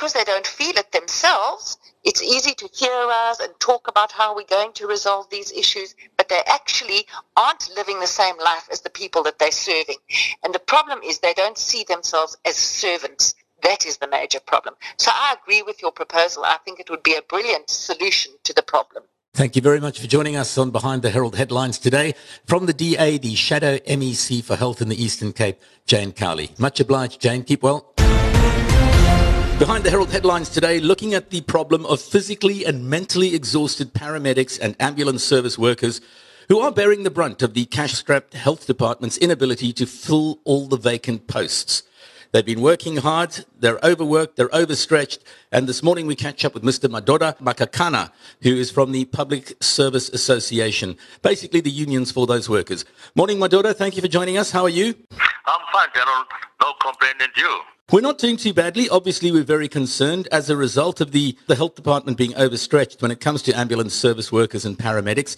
Because 0.00 0.14
they 0.14 0.24
don't 0.24 0.46
feel 0.46 0.78
it 0.78 0.92
themselves, 0.92 1.76
it's 2.04 2.22
easy 2.22 2.54
to 2.54 2.68
theorize 2.68 3.38
and 3.38 3.52
talk 3.60 3.86
about 3.86 4.10
how 4.10 4.34
we're 4.34 4.46
going 4.46 4.72
to 4.72 4.86
resolve 4.86 5.28
these 5.28 5.52
issues, 5.52 5.94
but 6.16 6.30
they 6.30 6.40
actually 6.46 7.06
aren't 7.36 7.68
living 7.76 8.00
the 8.00 8.06
same 8.06 8.38
life 8.38 8.66
as 8.72 8.80
the 8.80 8.88
people 8.88 9.22
that 9.24 9.38
they're 9.38 9.52
serving. 9.52 9.98
And 10.42 10.54
the 10.54 10.58
problem 10.58 11.00
is 11.04 11.18
they 11.18 11.34
don't 11.34 11.58
see 11.58 11.84
themselves 11.86 12.34
as 12.46 12.56
servants. 12.56 13.34
That 13.62 13.84
is 13.84 13.98
the 13.98 14.08
major 14.08 14.40
problem. 14.40 14.74
So 14.96 15.10
I 15.12 15.36
agree 15.38 15.60
with 15.60 15.82
your 15.82 15.92
proposal. 15.92 16.46
I 16.46 16.56
think 16.64 16.80
it 16.80 16.88
would 16.88 17.02
be 17.02 17.16
a 17.16 17.20
brilliant 17.20 17.68
solution 17.68 18.32
to 18.44 18.54
the 18.54 18.62
problem. 18.62 19.02
Thank 19.34 19.54
you 19.54 19.60
very 19.60 19.80
much 19.80 20.00
for 20.00 20.06
joining 20.06 20.34
us 20.34 20.56
on 20.56 20.70
Behind 20.70 21.02
the 21.02 21.10
Herald 21.10 21.36
Headlines 21.36 21.78
today. 21.78 22.14
From 22.46 22.64
the 22.64 22.72
DA, 22.72 23.18
the 23.18 23.34
Shadow 23.34 23.76
MEC 23.80 24.42
for 24.44 24.56
Health 24.56 24.80
in 24.80 24.88
the 24.88 25.00
Eastern 25.00 25.34
Cape, 25.34 25.60
Jane 25.84 26.12
Cowley. 26.12 26.52
Much 26.58 26.80
obliged, 26.80 27.20
Jane. 27.20 27.44
Keep 27.44 27.62
well. 27.62 27.92
Behind 29.60 29.84
the 29.84 29.90
Herald 29.90 30.10
headlines 30.10 30.48
today, 30.48 30.80
looking 30.80 31.12
at 31.12 31.28
the 31.28 31.42
problem 31.42 31.84
of 31.84 32.00
physically 32.00 32.64
and 32.64 32.88
mentally 32.88 33.34
exhausted 33.34 33.92
paramedics 33.92 34.58
and 34.58 34.74
ambulance 34.80 35.22
service 35.22 35.58
workers 35.58 36.00
who 36.48 36.60
are 36.60 36.72
bearing 36.72 37.02
the 37.02 37.10
brunt 37.10 37.42
of 37.42 37.52
the 37.52 37.66
cash-strapped 37.66 38.32
health 38.32 38.66
department's 38.66 39.18
inability 39.18 39.74
to 39.74 39.84
fill 39.84 40.38
all 40.44 40.66
the 40.66 40.78
vacant 40.78 41.26
posts. 41.26 41.82
They've 42.32 42.42
been 42.42 42.62
working 42.62 42.96
hard, 42.96 43.44
they're 43.58 43.78
overworked, 43.84 44.36
they're 44.36 44.48
overstretched, 44.54 45.22
and 45.52 45.68
this 45.68 45.82
morning 45.82 46.06
we 46.06 46.16
catch 46.16 46.42
up 46.42 46.54
with 46.54 46.62
Mr. 46.62 46.88
Madoda 46.88 47.36
Makakana, 47.36 48.12
who 48.40 48.56
is 48.56 48.70
from 48.70 48.92
the 48.92 49.04
Public 49.04 49.62
Service 49.62 50.08
Association, 50.08 50.96
basically 51.20 51.60
the 51.60 51.70
unions 51.70 52.10
for 52.10 52.26
those 52.26 52.48
workers. 52.48 52.86
Morning, 53.14 53.36
Madoda, 53.36 53.76
thank 53.76 53.94
you 53.94 54.00
for 54.00 54.08
joining 54.08 54.38
us. 54.38 54.52
How 54.52 54.62
are 54.62 54.70
you? 54.70 54.94
I'm 55.44 55.60
fine, 55.70 55.88
General. 55.94 56.24
No 56.62 56.72
complaining 56.80 57.28
you. 57.36 57.60
We're 57.92 58.02
not 58.02 58.18
doing 58.18 58.36
too 58.36 58.54
badly. 58.54 58.88
Obviously, 58.88 59.32
we're 59.32 59.42
very 59.42 59.68
concerned 59.68 60.28
as 60.30 60.48
a 60.48 60.56
result 60.56 61.00
of 61.00 61.10
the, 61.10 61.36
the 61.48 61.56
health 61.56 61.74
department 61.74 62.18
being 62.18 62.36
overstretched 62.36 63.02
when 63.02 63.10
it 63.10 63.18
comes 63.18 63.42
to 63.42 63.52
ambulance 63.52 63.94
service 63.94 64.30
workers 64.30 64.64
and 64.64 64.78
paramedics. 64.78 65.36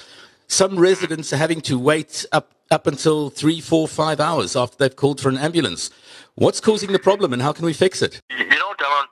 Some 0.49 0.79
residents 0.79 1.33
are 1.33 1.39
having 1.39 1.63
to 1.63 1.79
wait 1.79 2.27
up, 2.31 2.53
up 2.71 2.87
until 2.87 3.31
three, 3.31 3.63
four, 3.63 3.89
five 3.89 4.21
hours 4.21 4.55
after 4.55 4.77
they've 4.77 4.95
called 4.95 5.19
for 5.19 5.31
an 5.31 5.39
ambulance. 5.39 5.91
What's 6.35 6.61
causing 6.61 6.93
the 6.93 6.99
problem 6.99 7.33
and 7.33 7.41
how 7.41 7.55
can 7.55 7.65
we 7.65 7.73
fix 7.73 8.03
it? 8.03 8.21
You 8.29 8.45
know, 8.45 8.75
Darren, 8.79 9.07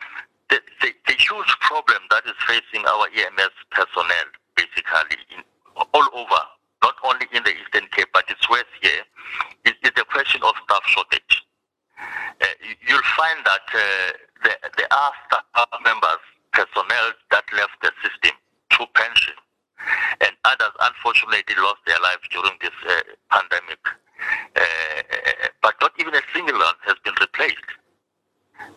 the, 0.51 0.61
the, 0.83 0.93
the 1.07 1.15
huge 1.15 1.57
problem 1.63 2.03
that 2.11 2.25
is 2.27 2.37
facing 2.47 2.87
our 2.87 3.07
EMS 3.07 3.57
personnel, 3.71 4.27
basically, 4.55 5.17
in, 5.35 5.43
all 5.95 6.09
over, 6.13 6.41
not 6.83 6.95
only 7.05 7.27
in 7.33 7.43
the 7.45 7.53
Eastern 7.53 7.89
Cape, 7.91 8.09
but 8.13 8.25
it's 8.29 8.51
worse 8.51 8.65
here, 8.83 9.01
is, 9.65 9.73
is 9.83 9.93
the 9.97 10.05
question 10.05 10.43
of 10.43 10.53
staff 10.67 10.83
shortage. 10.85 11.43
Find 13.21 13.45
that 13.45 13.67
uh, 13.75 14.13
there, 14.45 14.93
are 14.93 15.13
staff 15.29 15.69
members, 15.85 16.23
personnel 16.53 17.13
that 17.31 17.45
left 17.53 17.77
the 17.83 17.93
system 18.03 18.37
through 18.73 18.87
pension, 18.95 19.35
and 20.21 20.33
others 20.45 20.73
unfortunately 20.81 21.55
lost 21.59 21.81
their 21.87 22.01
lives 22.01 22.25
during 22.31 22.57
this 22.61 22.77
uh, 22.89 23.03
pandemic. 23.31 23.81
But 25.63 25.75
not 25.81 25.93
even 25.99 26.15
a 26.15 26.23
single 26.35 26.59
one 26.59 26.79
has 26.87 26.97
been 27.05 27.15
replaced. 27.21 27.71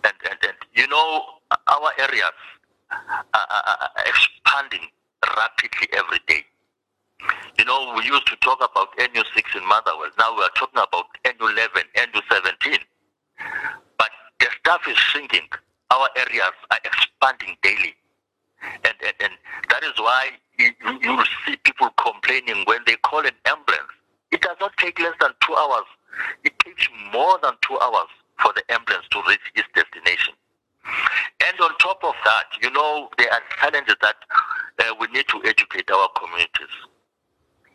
And, 0.04 0.16
and, 0.30 0.40
and 0.44 0.58
you 0.76 0.88
know, 0.88 1.40
our 1.68 1.92
areas 2.00 2.38
are, 2.92 3.48
are 3.50 3.90
expanding 4.06 4.88
rapidly 5.24 5.88
every 5.94 6.20
day. 6.28 6.44
You 7.58 7.66
know, 7.66 7.94
we 7.96 8.04
used 8.06 8.28
to 8.28 8.36
talk 8.38 8.60
about 8.60 8.92
NU6 8.98 9.56
in 9.56 9.68
Motherwell. 9.68 10.12
Now 10.20 10.36
we 10.36 10.44
are 10.44 10.56
talking 10.56 10.80
about 10.80 11.08
NU11, 11.24 11.88
NU17. 11.96 12.83
Staff 14.84 14.92
is 14.92 14.98
shrinking. 14.98 15.48
Our 15.92 16.10
areas 16.16 16.52
are 16.72 16.78
expanding 16.84 17.56
daily. 17.62 17.96
And, 18.84 18.94
and, 19.06 19.14
and 19.20 19.34
that 19.70 19.84
is 19.84 19.94
why 19.98 20.30
you, 20.58 20.72
you 21.02 21.16
will 21.16 21.26
see 21.46 21.56
people 21.58 21.90
complaining 21.98 22.64
when 22.66 22.80
they 22.86 22.96
call 22.98 23.20
an 23.20 23.36
ambulance. 23.46 23.92
It 24.32 24.42
does 24.42 24.58
not 24.60 24.76
take 24.78 25.00
less 25.00 25.14
than 25.20 25.32
two 25.46 25.56
hours. 25.56 25.86
It 26.44 26.58
takes 26.60 26.88
more 27.12 27.38
than 27.44 27.54
two 27.62 27.78
hours 27.80 28.08
for 28.40 28.52
the 28.56 28.64
ambulance 28.72 29.06
to 29.12 29.22
reach 29.28 29.40
its 29.56 29.68
destination. 29.76 30.34
And 31.48 31.60
on 31.60 31.78
top 31.78 32.04
of 32.04 32.16
that, 32.26 32.46
you 32.62 32.72
know, 32.72 33.10
there 33.18 33.32
are 33.32 33.42
challenges 33.60 33.96
that 34.02 34.16
uh, 34.80 34.94
we 35.00 35.08
need 35.08 35.28
to 35.30 35.42
educate 35.46 35.90
our 35.92 36.10
communities. 36.20 36.74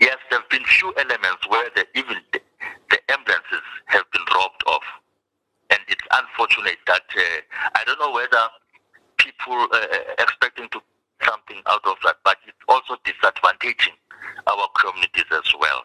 Yes, 0.01 0.17
there 0.31 0.41
have 0.41 0.49
been 0.49 0.65
few 0.65 0.93
elements 0.97 1.49
where 1.49 1.69
the, 1.75 1.87
even 1.95 2.17
the, 2.33 2.41
the 2.91 2.99
ambulances 3.13 3.65
have 3.87 4.05
been 4.13 4.23
robbed 4.35 4.63
off. 4.67 4.85
And 5.71 5.81
it's 5.89 6.05
unfortunate 6.11 6.79
that 6.87 7.05
uh, 7.17 7.21
I 7.75 7.85
don't 7.85 8.01
know 8.01 8.13
whether 8.13 8.43
people 9.19 9.67
uh, 9.71 9.87
expecting 10.19 10.69
to 10.71 10.81
something 11.25 11.61
out 11.67 11.85
of 11.85 11.97
that, 12.05 12.17
but 12.25 12.39
it's 12.47 12.57
also 12.69 12.97
disadvantaging 13.05 13.97
our 14.47 14.69
communities 14.81 15.29
as 15.33 15.53
well. 15.61 15.83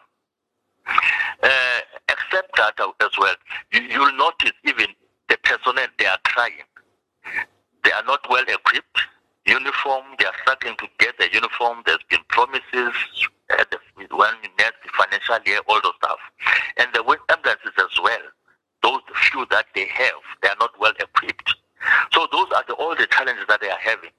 Uh, 1.42 1.80
except 2.08 2.56
that 2.56 2.74
as 2.78 3.10
well, 3.18 3.34
you, 3.72 3.82
you'll 3.82 4.16
notice 4.16 4.52
even 4.64 4.86
the 5.28 5.36
personnel, 5.42 5.86
they 5.98 6.06
are 6.06 6.18
crying. 6.24 6.64
They 7.82 7.92
are 7.92 8.04
not 8.04 8.20
well 8.30 8.44
equipped. 8.48 9.00
Uniform, 9.46 10.04
they 10.18 10.24
are 10.24 10.32
struggling 10.40 10.76
to 10.78 10.86
get 10.98 11.18
the. 11.84 11.92
There's 11.94 12.04
been 12.10 12.24
promises 12.28 12.94
at 13.58 13.70
the, 13.70 13.78
when 14.14 14.34
next 14.58 14.78
financial 14.96 15.38
year, 15.46 15.60
all 15.68 15.80
those 15.82 15.94
stuff. 15.98 16.18
And 16.76 16.88
the 16.92 17.00
ambulances 17.30 17.72
as 17.78 18.00
well, 18.02 18.24
those 18.82 19.00
few 19.30 19.46
that 19.50 19.66
they 19.74 19.86
have, 19.86 20.20
they 20.42 20.48
are 20.48 20.56
not 20.60 20.78
well 20.78 20.92
equipped. 20.98 21.54
So 22.12 22.26
those 22.32 22.46
are 22.54 22.64
the, 22.66 22.74
all 22.74 22.96
the 22.96 23.06
challenges 23.06 23.44
that 23.48 23.60
they 23.60 23.70
are 23.70 23.78
having. 23.82 24.10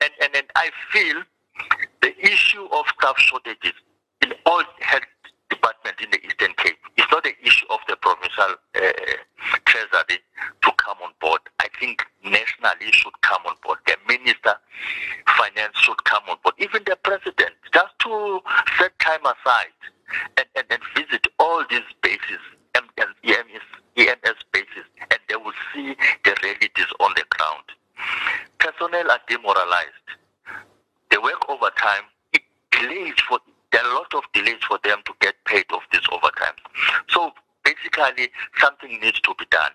And, 0.00 0.10
and, 0.22 0.34
and 0.36 0.46
I 0.56 0.70
feel 0.92 1.22
the 2.02 2.14
issue 2.24 2.66
of 2.72 2.84
staff 2.98 3.18
shortages 3.18 3.72
in 4.22 4.32
all 4.46 4.62
health 4.80 5.02
departments 5.50 6.02
in 6.02 6.10
the 6.10 6.24
Eastern 6.24 6.52
Cape 6.56 6.78
is 6.96 7.04
not 7.10 7.24
the 7.24 7.34
issue 7.42 7.66
of 7.70 7.80
the 7.88 7.96
provincial 7.96 8.54
uh, 8.76 8.92
treasury 9.64 10.20
to 10.62 10.70
come 10.76 10.98
on 11.02 11.12
board. 11.20 11.40
I 11.60 11.68
think 11.80 12.04
national 12.24 12.72
should 12.92 13.20
come 13.22 13.42
on 13.46 13.54
board. 13.64 13.78
The 13.86 13.96
minister 14.06 14.54
finance 15.36 15.76
should 15.76 16.02
come 16.04 16.22
on 16.28 16.36
board. 16.42 16.54
Even 16.58 16.82
the 16.86 16.96
president, 17.02 17.54
just 17.72 17.98
to 18.00 18.40
set 18.78 18.98
time 18.98 19.24
aside 19.24 19.76
and, 20.36 20.46
and, 20.56 20.66
and 20.70 20.82
visit 20.96 21.26
all 21.38 21.64
these 21.70 21.88
bases, 22.02 22.42
EMS, 22.74 23.66
EMS 23.96 24.38
bases, 24.52 24.86
and 25.10 25.20
they 25.28 25.36
will 25.36 25.52
see 25.74 25.96
the 26.24 26.36
realities 26.42 26.90
on 27.00 27.12
the 27.16 27.24
ground. 27.30 27.64
Personnel 28.58 29.10
are 29.10 29.20
demoralized. 29.28 30.06
They 31.10 31.18
work 31.18 31.48
overtime. 31.48 32.04
It 32.32 32.42
delays 32.70 33.14
for 33.28 33.38
there 33.72 33.84
are 33.84 33.90
a 33.90 33.94
lot 33.94 34.14
of 34.14 34.22
delays 34.32 34.62
for 34.66 34.78
them 34.84 34.98
to 35.04 35.12
get 35.20 35.34
paid 35.44 35.64
of 35.74 35.80
this 35.92 36.02
overtime. 36.10 36.54
So 37.10 37.32
basically, 37.64 38.30
something 38.58 38.97
needs 39.08 39.20
to 39.20 39.34
be 39.38 39.46
done. 39.50 39.72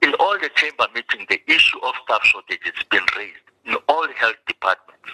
In 0.00 0.14
all 0.14 0.38
the 0.40 0.50
chamber 0.56 0.86
meetings, 0.94 1.26
the 1.28 1.40
issue 1.46 1.78
of 1.82 1.94
staff 2.04 2.24
shortage 2.24 2.64
has 2.64 2.84
been 2.90 3.04
raised 3.16 3.46
in 3.66 3.74
all 3.88 4.08
health 4.16 4.40
departments, 4.46 5.10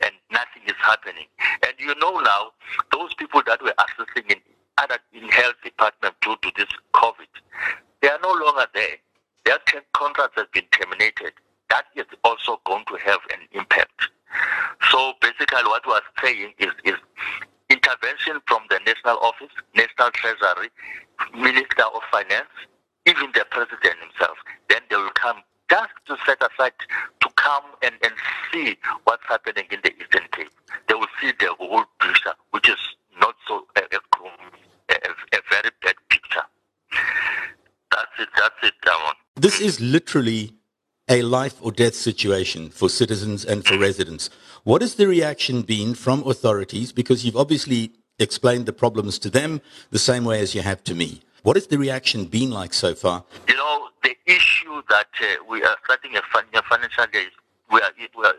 and 0.00 0.12
nothing 0.30 0.62
is 0.66 0.78
happening. 0.78 1.26
And 1.66 1.74
you 1.78 1.94
know 1.98 2.20
now, 2.20 2.52
those 2.92 3.12
people 3.14 3.42
that 3.46 3.60
were 3.60 3.74
assisting 3.84 4.30
in 4.30 4.36
other 4.78 4.98
in 5.12 5.28
health 5.28 5.56
department 5.64 6.14
due 6.22 6.36
to 6.42 6.50
this 6.56 6.68
COVID, 6.94 7.32
they 8.00 8.08
are 8.08 8.20
no 8.22 8.32
longer 8.32 8.66
there. 8.72 8.96
Their 9.44 9.58
contracts 9.92 10.36
have 10.36 10.50
been 10.52 10.68
terminated. 10.70 11.32
That 11.70 11.86
is 11.96 12.06
also 12.24 12.60
going 12.64 12.84
to 12.86 12.96
have 13.04 13.18
an 13.34 13.40
impact. 13.52 14.08
So 14.90 15.14
basically, 15.20 15.64
what 15.64 15.86
are 15.86 16.00
saying 16.22 16.52
is, 16.58 16.70
is 16.84 16.94
intervention 17.82 18.40
from 18.46 18.62
the 18.70 18.78
national 18.86 19.18
office, 19.18 19.50
national 19.74 20.10
treasury, 20.12 20.70
minister 21.34 21.84
of 21.94 22.02
finance, 22.10 22.50
even 23.06 23.30
the 23.34 23.44
president 23.50 23.96
himself. 24.00 24.36
Then 24.68 24.80
they 24.90 24.96
will 24.96 25.10
come 25.14 25.42
just 25.70 25.92
to 26.06 26.16
set 26.26 26.38
aside 26.42 26.72
to 27.20 27.28
come 27.36 27.64
and, 27.82 27.94
and 28.02 28.12
see 28.52 28.76
what's 29.04 29.24
happening 29.26 29.64
in 29.70 29.80
the 29.82 29.92
Eastern 30.00 30.26
Cape. 30.32 30.50
They 30.88 30.94
will 30.94 31.06
see 31.20 31.32
the 31.38 31.54
whole 31.58 31.84
picture, 32.00 32.34
which 32.50 32.68
is 32.68 32.78
not 33.20 33.34
so 33.46 33.66
a, 33.76 33.80
a, 33.80 34.94
a, 34.94 35.40
very 35.50 35.70
bad 35.82 35.94
picture. 36.08 36.42
That's 37.90 38.12
it. 38.18 38.28
That's 38.36 38.54
it, 38.62 38.74
Damon. 38.84 39.14
This 39.36 39.60
is 39.60 39.80
literally 39.80 40.54
a 41.08 41.22
life 41.22 41.54
or 41.60 41.72
death 41.72 41.94
situation 41.94 42.70
for 42.70 42.88
citizens 42.88 43.44
and 43.44 43.64
for 43.64 43.78
residents. 43.78 44.30
What 44.64 44.80
has 44.80 44.94
the 44.94 45.08
reaction 45.08 45.62
been 45.62 45.94
from 45.94 46.22
authorities? 46.24 46.92
Because 46.92 47.24
you've 47.24 47.36
obviously 47.36 47.90
explained 48.20 48.66
the 48.66 48.72
problems 48.72 49.18
to 49.18 49.28
them 49.28 49.60
the 49.90 49.98
same 49.98 50.24
way 50.24 50.38
as 50.38 50.54
you 50.54 50.62
have 50.62 50.84
to 50.84 50.94
me. 50.94 51.22
What 51.42 51.56
has 51.56 51.66
the 51.66 51.78
reaction 51.78 52.26
been 52.26 52.52
like 52.52 52.72
so 52.72 52.94
far? 52.94 53.24
You 53.48 53.56
know, 53.56 53.88
the 54.04 54.16
issue 54.24 54.80
that 54.88 55.08
uh, 55.20 55.44
we 55.48 55.64
are 55.64 55.76
starting 55.84 56.14
a 56.16 56.22
financial 56.30 57.06
year, 57.12 57.28
we 57.72 57.80
are, 57.80 57.90
we 58.16 58.24
are 58.24 58.34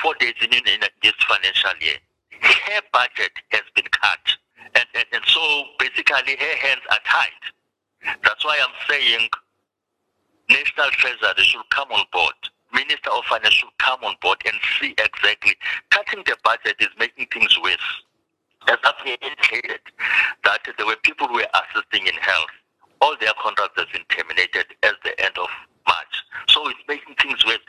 four 0.00 0.14
days 0.20 0.34
in, 0.40 0.52
in 0.52 0.80
this 1.02 1.14
financial 1.28 1.72
year. 1.80 1.96
Her 2.40 2.80
budget 2.92 3.32
has 3.48 3.62
been 3.74 3.86
cut. 3.90 4.20
And, 4.76 4.86
and, 4.94 5.04
and 5.12 5.22
so 5.26 5.64
basically 5.80 6.36
her 6.36 6.56
hands 6.58 6.82
are 6.92 7.00
tied. 7.04 8.16
That's 8.22 8.44
why 8.44 8.60
I'm 8.62 8.74
saying 8.88 9.28
National 10.48 10.90
Treasury 10.90 11.42
should 11.42 11.68
come 11.70 11.90
on 11.90 12.04
board. 12.12 12.34
Minister 12.76 13.08
of 13.10 13.24
Finance 13.24 13.54
should 13.54 13.72
come 13.78 14.04
on 14.04 14.14
board 14.20 14.36
and 14.44 14.54
see 14.78 14.94
exactly. 14.98 15.56
Cutting 15.90 16.22
the 16.26 16.36
budget 16.44 16.76
is 16.78 16.92
making 16.98 17.26
things 17.32 17.58
worse. 17.64 17.88
As 18.68 18.76
I've 18.84 19.00
indicated, 19.06 19.80
that 20.44 20.60
there 20.76 20.86
were 20.86 21.00
people 21.02 21.26
who 21.26 21.40
were 21.40 21.48
assisting 21.56 22.06
in 22.06 22.14
health. 22.20 22.52
All 23.00 23.16
their 23.18 23.32
contracts 23.40 23.80
have 23.80 23.88
been 23.92 24.04
terminated 24.10 24.66
at 24.82 24.94
the 25.04 25.18
end 25.24 25.38
of 25.38 25.48
March. 25.88 26.14
So 26.48 26.68
it's 26.68 26.84
making 26.86 27.14
things 27.16 27.44
worse. 27.46 27.64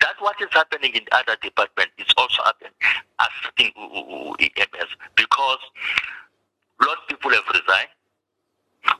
That's 0.00 0.20
what 0.20 0.36
is 0.40 0.48
happening 0.52 0.94
in 0.94 1.02
other 1.10 1.36
departments. 1.42 1.94
It's 1.98 2.14
also 2.16 2.42
happening 2.44 2.72
assisting 3.18 3.72
EMS 4.38 4.90
because 5.16 5.58
a 6.80 6.84
lot 6.86 6.98
of 7.02 7.08
people 7.08 7.30
have 7.32 7.48
resigned, 7.50 7.90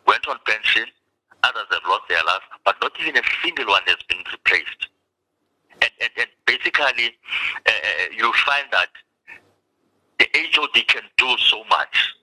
went 0.09 0.27
on 0.27 0.39
pension, 0.47 0.87
others 1.45 1.67
have 1.71 1.83
lost 1.87 2.09
their 2.09 2.25
lives, 2.25 2.45
but 2.65 2.77
not 2.83 2.93
even 3.01 3.17
a 3.17 3.23
single 3.45 3.67
one 3.67 3.83
has 3.87 4.03
been 4.09 4.25
replaced. 4.33 4.89
And, 6.01 6.11
and, 6.19 6.29
basically, 6.47 6.85
uh, 7.67 7.71
uh 7.71 7.73
you 8.17 8.33
find 8.45 8.67
that 8.73 8.89
the 10.19 10.29
HOD 10.35 10.87
can 10.87 11.03
do 11.17 11.37
so 11.39 11.63
much, 11.71 12.15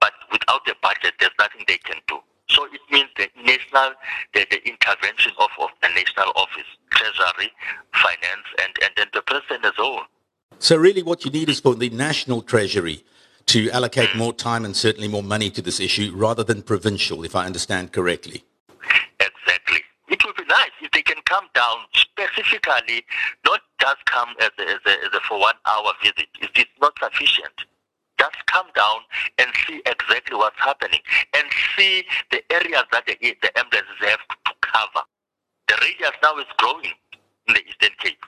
but 0.00 0.12
without 0.32 0.64
the 0.66 0.74
budget, 0.82 1.14
there's 1.20 1.32
nothing 1.38 1.64
they 1.68 1.78
can 1.78 1.96
do. 2.08 2.18
So 2.48 2.64
it 2.66 2.80
means 2.90 3.08
the 3.16 3.28
national, 3.44 3.92
the, 4.34 4.46
the 4.50 4.66
intervention 4.68 5.32
of, 5.38 5.48
of 5.60 5.70
the 5.82 5.88
national 5.88 6.32
office, 6.36 6.66
treasury, 6.90 7.52
finance, 7.92 8.46
and, 8.62 8.72
and 8.82 8.90
then 8.96 9.06
the 9.12 9.22
president 9.22 9.64
as 9.64 9.72
well. 9.78 10.02
So 10.58 10.76
really 10.76 11.02
what 11.02 11.24
you 11.24 11.30
need 11.30 11.48
is 11.48 11.60
for 11.60 11.74
the 11.74 11.90
national 11.90 12.42
treasury 12.42 13.04
to 13.46 13.70
allocate 13.70 14.10
mm. 14.10 14.18
more 14.18 14.32
time 14.32 14.64
and 14.64 14.76
certainly 14.76 15.08
more 15.08 15.22
money 15.22 15.50
to 15.50 15.62
this 15.62 15.80
issue 15.80 16.12
rather 16.14 16.42
than 16.42 16.62
provincial, 16.62 17.24
if 17.24 17.36
I 17.36 17.46
understand 17.46 17.92
correctly 17.92 18.44
they 20.96 21.02
can 21.02 21.22
come 21.24 21.46
down 21.54 21.76
specifically, 22.16 23.04
not 23.44 23.60
just 23.80 24.04
come 24.06 24.34
as 24.40 24.50
a, 24.58 24.62
as 24.62 24.80
a, 24.86 24.92
as 25.04 25.12
a 25.14 25.20
for 25.28 25.38
one 25.38 25.54
hour 25.66 25.92
visit. 26.02 26.28
It 26.40 26.50
is 26.56 26.64
not 26.80 26.94
sufficient. 26.98 27.52
Just 28.18 28.36
come 28.46 28.66
down 28.74 29.00
and 29.38 29.48
see 29.66 29.82
exactly 29.84 30.36
what's 30.36 30.58
happening 30.58 31.00
and 31.34 31.44
see 31.76 32.04
the 32.30 32.40
areas 32.50 32.84
that 32.92 33.04
the, 33.06 33.16
the 33.20 33.58
ambulances 33.58 33.96
have 34.00 34.20
to 34.46 34.52
cover. 34.62 35.04
The 35.68 35.74
radius 35.82 36.16
now 36.22 36.38
is 36.38 36.46
growing 36.56 36.92
in 37.48 37.54
the 37.54 37.60
Eastern 37.68 37.94
Cape, 37.98 38.24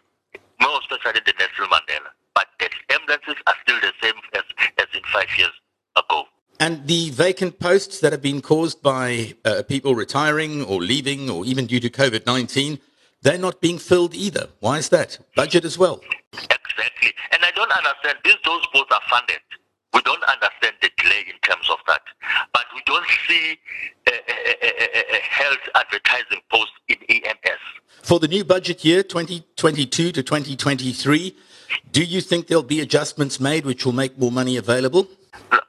more 0.61 0.80
especially 0.80 1.21
the 1.25 1.33
Nelson 1.38 1.73
Mandela. 1.73 2.12
But 2.35 2.49
the 2.59 2.68
ambulances 2.95 3.37
are 3.47 3.54
still 3.62 3.80
the 3.80 3.92
same 4.02 4.14
as, 4.35 4.42
as 4.78 4.87
in 4.95 5.02
five 5.11 5.28
years 5.38 5.52
ago. 5.97 6.25
And 6.61 6.87
the 6.87 7.11
vacant 7.11 7.61
posts 7.61 8.00
that 8.00 8.12
have 8.12 8.21
been 8.21 8.42
caused 8.42 8.83
by 8.83 9.35
uh, 9.45 9.62
people 9.66 9.95
retiring 9.95 10.64
or 10.64 10.83
leaving 10.83 11.30
or 11.30 11.47
even 11.47 11.66
due 11.66 11.80
to 11.80 11.88
COVID 11.88 12.26
19, 12.26 12.80
they're 13.23 13.39
not 13.39 13.61
being 13.61 13.79
filled 13.79 14.15
either. 14.15 14.49
Why 14.61 14.79
is 14.79 14.89
that? 14.91 15.19
Budget 15.35 15.65
as 15.65 15.79
well. 15.79 16.01
Exactly. 16.33 17.13
And 17.33 17.45
I 17.45 17.51
don't 17.53 17.73
understand. 17.73 18.19
These 18.25 18.37
those 18.45 18.67
posts 18.73 18.93
are 18.93 19.01
funded. 19.11 19.41
We 19.95 20.03
don't 20.03 20.23
understand 20.25 20.77
the 20.83 20.91
delay 20.97 21.25
in 21.27 21.39
terms 21.43 21.69
of 21.71 21.79
that. 21.87 22.03
But 22.53 22.67
we 22.75 22.83
don't 22.87 23.07
see 23.27 23.59
a, 24.07 24.13
a, 24.13 24.67
a, 24.67 25.17
a 25.17 25.21
health 25.21 25.59
advertising 25.75 26.41
post 26.51 26.71
in 26.89 26.97
EMS. 27.09 27.61
For 28.03 28.21
the 28.21 28.29
new 28.29 28.45
budget 28.45 28.85
year, 28.85 29.03
2022 29.03 30.13
to 30.13 30.23
2023, 30.23 31.37
do 31.93 32.05
you 32.05 32.21
think 32.21 32.47
there'll 32.47 32.63
be 32.63 32.81
adjustments 32.81 33.41
made 33.41 33.67
which 33.67 33.85
will 33.85 33.93
make 33.93 34.19
more 34.19 34.31
money 34.31 34.57
available? 34.57 35.09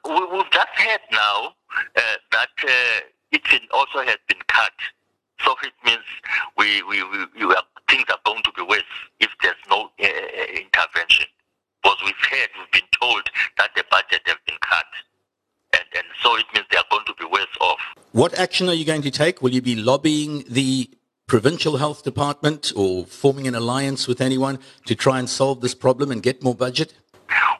We've 0.04 0.50
just 0.50 0.68
heard 0.76 1.00
now 1.12 1.54
uh, 1.96 2.00
that 2.32 2.48
uh, 2.64 3.00
it 3.32 3.42
also 3.72 4.00
has 4.00 4.16
been 4.28 4.38
cut. 4.48 4.72
So 5.44 5.54
it 5.62 5.72
means 5.84 6.04
we, 6.56 6.82
we, 6.82 7.02
we, 7.04 7.46
we 7.46 7.54
are, 7.54 7.62
things 7.88 8.04
are 8.08 8.18
going 8.24 8.42
to 8.42 8.52
be 8.56 8.62
worse 8.62 8.82
if 9.20 9.30
there's 9.42 9.56
no 9.68 9.90
uh, 10.02 10.06
intervention. 10.54 11.26
Because 11.82 11.98
we've 12.04 12.14
heard, 12.30 12.48
we've 12.58 12.72
been 12.72 12.90
told 13.00 13.22
that 13.58 13.70
the 13.74 13.84
budget 13.90 14.20
has 14.26 14.36
been 14.46 14.58
cut. 14.60 14.84
And, 15.72 15.82
and 15.96 16.04
so 16.22 16.36
it 16.36 16.44
means 16.54 16.66
they 16.70 16.76
are 16.76 16.84
going 16.90 17.06
to 17.06 17.14
be 17.18 17.24
worse 17.24 17.56
off. 17.60 17.78
What 18.12 18.34
action 18.38 18.68
are 18.68 18.74
you 18.74 18.84
going 18.84 19.02
to 19.02 19.10
take? 19.10 19.40
Will 19.40 19.52
you 19.52 19.62
be 19.62 19.76
lobbying 19.76 20.44
the 20.48 20.90
provincial 21.26 21.76
health 21.76 22.02
department 22.02 22.72
or 22.74 23.06
forming 23.06 23.46
an 23.46 23.54
alliance 23.54 24.08
with 24.08 24.20
anyone 24.20 24.58
to 24.84 24.94
try 24.96 25.18
and 25.18 25.30
solve 25.30 25.60
this 25.60 25.74
problem 25.74 26.10
and 26.10 26.22
get 26.22 26.42
more 26.42 26.54
budget? 26.54 26.92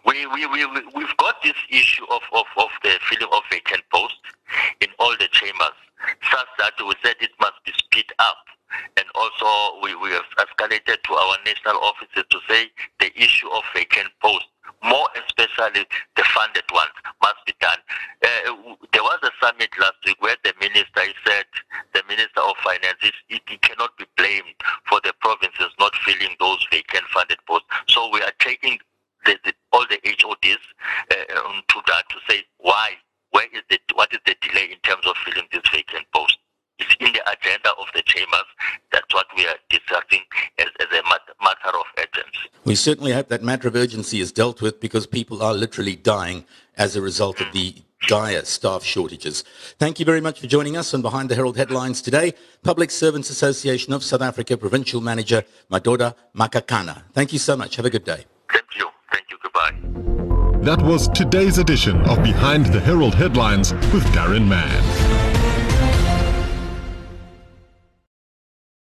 We, 0.05 0.27
we, 0.27 0.45
we, 0.47 0.67
we've 0.95 1.17
got 1.19 1.41
this 1.43 1.55
issue 1.71 2.05
of, 2.11 2.21
of, 2.33 2.47
of 2.57 2.69
the 2.83 2.99
filling 3.09 3.33
of 3.33 3.43
vacant 3.49 3.83
posts 3.93 4.19
in 4.81 4.89
all 4.99 5.15
the 5.19 5.29
that 6.61 6.76
we 6.85 6.93
said 7.02 7.17
it 7.21 7.33
must 7.40 7.57
be 7.64 7.73
speed 7.73 8.12
up. 8.19 8.45
And 8.97 9.07
also, 9.17 9.81
we, 9.83 9.97
we 9.97 10.11
have 10.11 10.29
escalated 10.38 11.02
to 11.02 11.12
our 11.14 11.37
national 11.45 11.81
offices 11.83 12.23
to 12.31 12.38
say 12.49 12.71
the 13.00 13.11
issue 13.21 13.49
of 13.50 13.64
vacant 13.75 14.09
posts, 14.23 14.47
more 14.85 15.09
especially 15.17 15.85
the 16.14 16.25
funded 16.37 16.64
ones, 16.73 16.95
must 17.21 17.40
be 17.47 17.55
done. 17.61 17.79
Uh, 18.23 18.76
there 18.93 19.02
was 19.02 19.19
a 19.25 19.33
summit 19.43 19.71
last 19.81 19.99
week 20.07 20.21
where 20.21 20.37
the 20.45 20.55
minister 20.61 21.02
said, 21.26 21.47
the 21.95 22.02
minister 22.09 22.40
of 22.40 22.55
finance, 22.62 23.00
it, 23.02 23.43
it 23.49 23.61
cannot 23.62 23.97
be 23.99 24.05
blamed 24.17 24.55
for 24.87 25.00
the 25.02 25.12
provinces 25.21 25.73
not 25.81 25.95
filling 26.05 26.37
those 26.38 26.64
vacant 26.71 27.05
funded 27.12 27.38
posts. 27.49 27.67
So 27.88 28.09
we 28.12 28.23
are 28.23 28.33
taking 28.38 28.79
the, 29.25 29.37
the, 29.45 29.52
all 29.73 29.85
the 29.90 29.99
HODs 30.05 30.62
uh, 31.11 31.14
to 31.69 31.83
that 31.88 32.05
to 32.11 32.17
say 32.29 32.45
why, 32.59 32.93
where 33.31 33.47
is 33.52 33.62
the, 33.69 33.79
what 33.95 34.12
is 34.12 34.21
the 34.26 34.37
delay 34.40 34.71
in 34.71 34.79
terms 34.81 35.07
of 35.07 35.17
filling 35.25 35.49
these 35.52 35.67
vacant 35.73 36.07
posts. 36.14 36.38
It's 36.79 36.97
in 36.99 37.12
the 37.12 37.21
agenda 37.31 37.71
of 37.79 37.87
the 37.95 38.00
chambers. 38.11 38.49
That's 38.93 39.12
what 39.14 39.26
we 39.37 39.47
are 39.47 39.57
discussing 39.69 40.23
as, 40.59 40.67
as 40.81 40.87
a 40.90 41.02
matter 41.45 41.76
of 41.79 41.87
urgency. 41.99 42.50
We 42.64 42.75
certainly 42.75 43.12
hope 43.12 43.29
that 43.29 43.43
matter 43.43 43.69
of 43.69 43.75
urgency 43.76 44.21
is 44.21 44.33
dealt 44.33 44.61
with 44.61 44.81
because 44.81 45.07
people 45.07 45.43
are 45.43 45.55
literally 45.55 45.97
dying 45.97 46.45
as 46.76 46.97
a 46.97 47.00
result 47.02 47.40
of 47.40 47.52
the 47.52 47.75
dire 48.09 48.45
staff 48.45 48.83
shortages. 48.83 49.45
Thank 49.79 49.99
you 49.99 50.07
very 50.07 50.21
much 50.21 50.40
for 50.40 50.47
joining 50.47 50.76
us 50.76 50.95
on 50.95 51.02
Behind 51.02 51.29
the 51.29 51.35
Herald 51.35 51.57
Headlines 51.57 52.00
today. 52.02 52.35
Public 52.62 52.90
Servants 52.90 53.31
Association 53.31 53.93
of 53.93 54.02
South 54.02 54.23
Africa 54.23 54.57
Provincial 54.57 55.00
Manager 55.00 55.45
Madoda 55.71 56.14
Makakana. 56.35 57.02
Thank 57.12 57.33
you 57.33 57.38
so 57.38 57.57
much. 57.57 57.76
Have 57.76 57.85
a 57.85 57.90
good 57.90 58.05
day. 58.05 58.25
Thank 58.50 58.64
you. 58.76 58.88
Thank 59.12 59.25
you. 59.31 59.38
Goodbye. 59.43 60.64
That 60.64 60.83
was 60.83 61.09
today's 61.09 61.59
edition 61.59 62.00
of 62.02 62.23
Behind 62.23 62.67
the 62.67 62.81
Herald 62.81 63.14
Headlines 63.14 63.73
with 63.73 64.05
Darren 64.14 64.47
Mann. 64.47 64.83